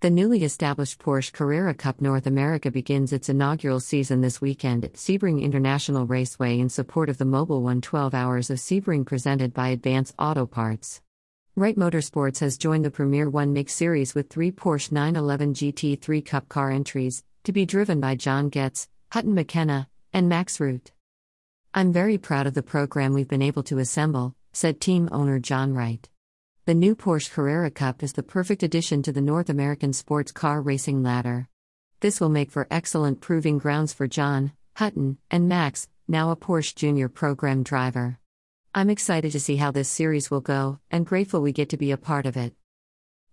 [0.00, 4.92] The newly established Porsche Carrera Cup North America begins its inaugural season this weekend at
[4.92, 9.70] Sebring International Raceway in support of the Mobil One 12 Hours of Sebring presented by
[9.70, 11.02] Advance Auto Parts.
[11.56, 16.48] Wright Motorsports has joined the Premier One Make Series with three Porsche 911 GT3 Cup
[16.48, 20.92] car entries, to be driven by John Getz, Hutton McKenna, and Max Root.
[21.74, 25.74] I'm very proud of the program we've been able to assemble, said team owner John
[25.74, 26.08] Wright.
[26.68, 30.60] The new Porsche Carrera Cup is the perfect addition to the North American sports car
[30.60, 31.48] racing ladder.
[32.00, 36.74] This will make for excellent proving grounds for John, Hutton, and Max, now a Porsche
[36.74, 38.18] Junior program driver.
[38.74, 41.90] I'm excited to see how this series will go, and grateful we get to be
[41.90, 42.52] a part of it.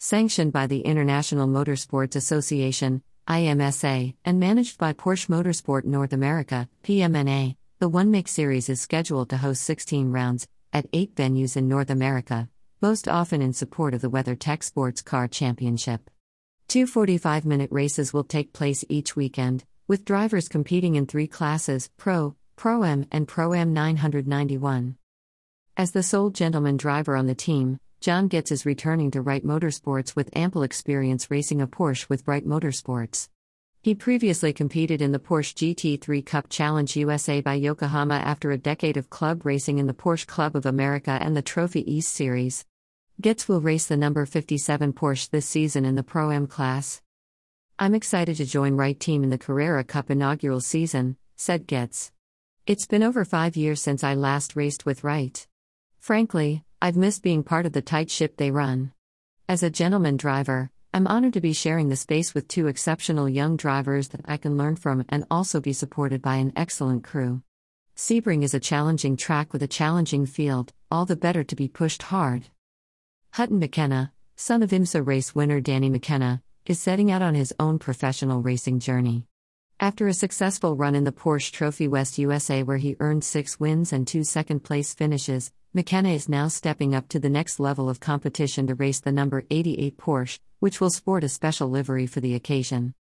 [0.00, 7.54] Sanctioned by the International Motorsports Association, IMSA, and managed by Porsche Motorsport North America, PMNA,
[7.78, 11.90] the One Make Series is scheduled to host 16 rounds, at eight venues in North
[11.90, 12.48] America,
[12.82, 16.08] most often in support of the WeatherTech Sports Car Championship.
[16.66, 21.90] Two 45 minute races will take place each weekend, with drivers competing in three classes
[21.98, 24.96] Pro, Pro-Am, and Pro-Am 991.
[25.76, 30.16] As the sole gentleman driver on the team, John Getz is returning to Wright Motorsports
[30.16, 33.28] with ample experience racing a Porsche with Wright Motorsports.
[33.82, 38.96] He previously competed in the Porsche GT3 Cup Challenge USA by Yokohama after a decade
[38.96, 42.64] of club racing in the Porsche Club of America and the Trophy East Series.
[43.20, 47.02] Getz will race the number 57 Porsche this season in the Pro-Am class.
[47.78, 52.12] I'm excited to join Wright team in the Carrera Cup inaugural season, said Getz.
[52.66, 55.46] It's been over five years since I last raced with Wright.
[55.98, 58.92] Frankly, I've missed being part of the tight ship they run.
[59.46, 63.58] As a gentleman driver, I'm honored to be sharing the space with two exceptional young
[63.58, 67.42] drivers that I can learn from and also be supported by an excellent crew.
[67.96, 72.04] Sebring is a challenging track with a challenging field, all the better to be pushed
[72.04, 72.48] hard.
[73.34, 77.78] Hutton McKenna, son of IMSA race winner Danny McKenna, is setting out on his own
[77.78, 79.24] professional racing journey.
[79.78, 83.92] After a successful run in the Porsche Trophy West USA, where he earned six wins
[83.92, 88.00] and two second place finishes, McKenna is now stepping up to the next level of
[88.00, 92.34] competition to race the number 88 Porsche, which will sport a special livery for the
[92.34, 92.94] occasion.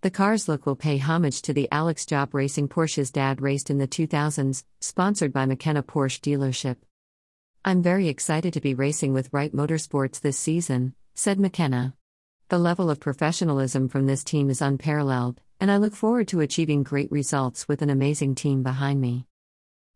[0.00, 3.78] The car's look will pay homage to the Alex Job Racing Porsche's dad raced in
[3.78, 6.78] the 2000s, sponsored by McKenna Porsche dealership.
[7.68, 11.94] I'm very excited to be racing with Wright Motorsports this season, said McKenna.
[12.48, 16.84] The level of professionalism from this team is unparalleled, and I look forward to achieving
[16.84, 19.26] great results with an amazing team behind me.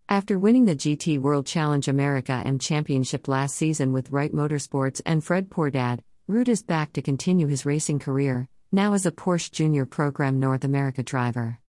[0.09, 5.23] After winning the GT World Challenge America M Championship last season with Wright Motorsports and
[5.23, 9.87] Fred Poordad, Root is back to continue his racing career, now as a Porsche Junior
[9.87, 11.61] Program North America driver.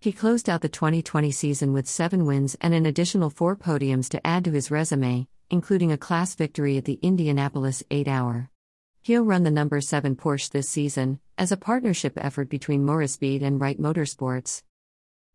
[0.00, 4.26] He closed out the 2020 season with seven wins and an additional four podiums to
[4.26, 8.50] add to his resume, including a class victory at the Indianapolis 8 Hour.
[9.02, 13.60] He'll run the number 7 Porsche this season, as a partnership effort between Moorespeed and
[13.60, 14.62] Wright Motorsports.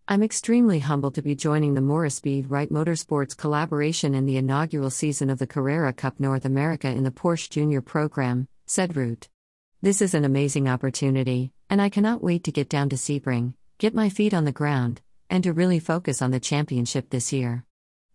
[0.07, 5.29] I'm extremely humbled to be joining the Moorespeed Wright Motorsports collaboration in the inaugural season
[5.29, 9.29] of the Carrera Cup North America in the Porsche Junior program, said Root.
[9.81, 13.95] This is an amazing opportunity, and I cannot wait to get down to Sebring, get
[13.95, 14.99] my feet on the ground,
[15.29, 17.63] and to really focus on the championship this year.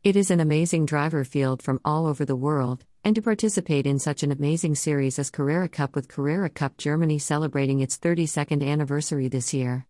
[0.07, 3.99] It is an amazing driver field from all over the world, and to participate in
[3.99, 9.27] such an amazing series as Carrera Cup with Carrera Cup Germany celebrating its 32nd anniversary
[9.27, 9.85] this year.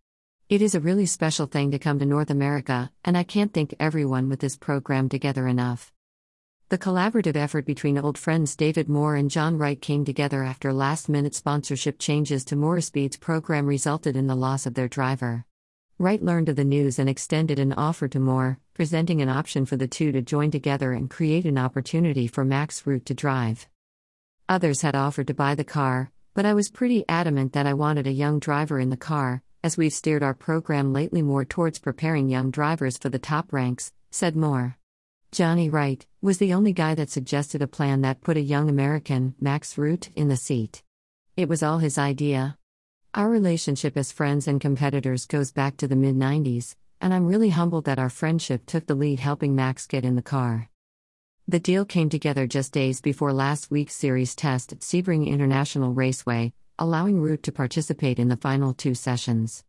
[0.49, 3.75] It is a really special thing to come to North America, and I can't thank
[3.79, 5.93] everyone with this program together enough.
[6.71, 11.11] The collaborative effort between old friends David Moore and John Wright came together after last
[11.11, 15.45] minute sponsorship changes to Moorespeed's program resulted in the loss of their driver.
[15.99, 19.79] Wright learned of the news and extended an offer to Moore, presenting an option for
[19.79, 23.67] the two to join together and create an opportunity for Max Root to drive.
[24.47, 28.07] Others had offered to buy the car, but I was pretty adamant that I wanted
[28.07, 32.29] a young driver in the car, as we've steered our program lately more towards preparing
[32.29, 34.77] young drivers for the top ranks, said Moore.
[35.33, 39.35] Johnny Wright was the only guy that suggested a plan that put a young American,
[39.41, 40.83] Max Root, in the seat.
[41.39, 42.59] It was all his idea.
[43.17, 47.49] Our relationship as friends and competitors goes back to the mid 90s, and I'm really
[47.49, 50.69] humbled that our friendship took the lead helping Max get in the car.
[51.49, 56.53] The deal came together just days before last week's series test at Sebring International Raceway,
[56.79, 59.65] allowing Root to participate in the final two sessions.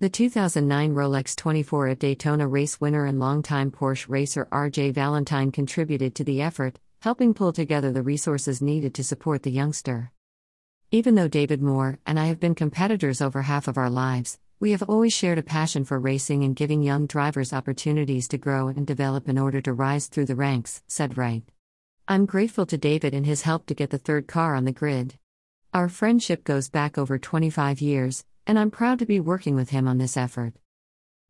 [0.00, 6.16] The 2009 Rolex 24 at Daytona race winner and longtime Porsche racer RJ Valentine contributed
[6.16, 10.10] to the effort, helping pull together the resources needed to support the youngster.
[10.90, 14.70] Even though David Moore and I have been competitors over half of our lives, we
[14.70, 18.86] have always shared a passion for racing and giving young drivers opportunities to grow and
[18.86, 21.42] develop in order to rise through the ranks, said Wright.
[22.08, 25.18] I'm grateful to David and his help to get the third car on the grid.
[25.74, 29.86] Our friendship goes back over 25 years, and I'm proud to be working with him
[29.86, 30.54] on this effort.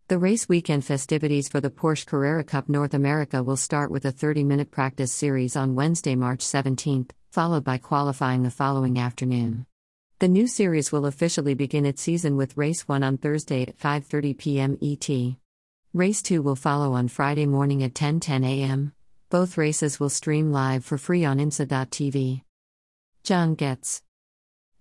[0.07, 4.13] The race weekend festivities for the Porsche Carrera Cup North America will start with a
[4.13, 9.67] 30 minute practice series on Wednesday, March 17th, followed by qualifying the following afternoon.
[10.19, 14.37] The new series will officially begin its season with race 1 on Thursday at 5:30
[14.39, 14.79] p.m.
[14.83, 15.09] ET.
[15.93, 18.93] Race 2 will follow on Friday morning at 10:10 a.m.
[19.31, 22.43] Both races will stream live for free on IMSA.tv.
[23.23, 24.03] John Getz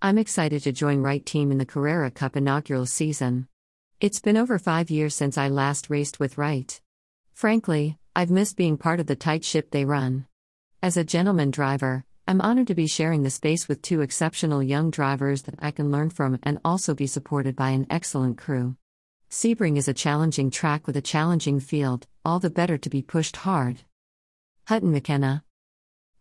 [0.00, 3.48] I'm excited to join Wright Team in the Carrera Cup inaugural season.
[4.00, 6.80] It's been over five years since I last raced with Wright.
[7.34, 10.26] Frankly, I've missed being part of the tight ship they run.
[10.80, 14.90] As a gentleman driver, I'm honored to be sharing the space with two exceptional young
[14.90, 18.76] drivers that I can learn from and also be supported by an excellent crew.
[19.30, 23.36] Sebring is a challenging track with a challenging field, all the better to be pushed
[23.36, 23.78] hard.
[24.66, 25.42] Hutton McKenna.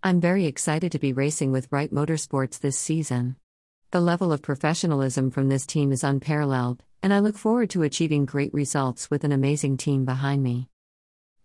[0.01, 3.36] I'm very excited to be racing with Wright Motorsports this season.
[3.92, 8.25] The level of professionalism from this team is unparalleled, and I look forward to achieving
[8.25, 10.69] great results with an amazing team behind me.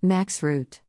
[0.01, 0.83] Max Root.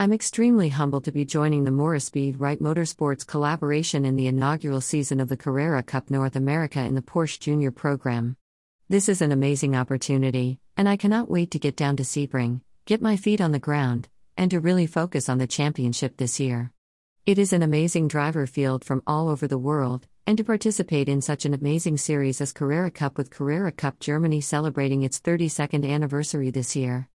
[0.00, 5.28] I'm extremely humbled to be joining the Moorespeed Motorsports collaboration in the inaugural season of
[5.28, 8.36] the Carrera Cup North America in the Porsche Junior program.
[8.88, 13.02] This is an amazing opportunity, and I cannot wait to get down to Sebring, get
[13.02, 14.06] my feet on the ground,
[14.36, 16.70] and to really focus on the championship this year.
[17.26, 21.20] It is an amazing driver field from all over the world, and to participate in
[21.22, 26.52] such an amazing series as Carrera Cup with Carrera Cup Germany celebrating its 32nd anniversary
[26.52, 27.08] this year.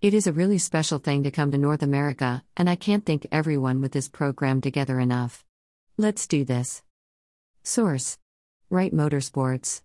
[0.00, 3.26] It is a really special thing to come to North America, and I can't thank
[3.32, 5.44] everyone with this program together enough.
[5.96, 6.84] Let's do this.
[7.64, 8.16] Source
[8.70, 9.82] Wright Motorsports